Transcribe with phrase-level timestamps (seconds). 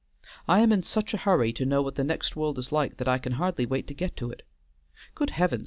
[0.47, 3.07] I am in such a hurry to know what the next world is like that
[3.07, 4.41] I can hardly wait to get to it.
[5.13, 5.59] Good heavens!